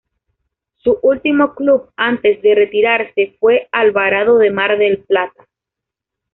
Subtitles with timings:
[0.77, 5.45] Su último club antes de retirarse fue Alvarado de Mar del Plata.